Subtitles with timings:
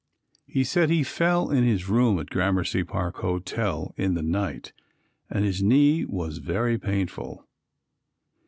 [0.47, 4.73] He said he fell in his room at Gramercy Park Hotel in the night,
[5.29, 7.45] and his knee was very painful.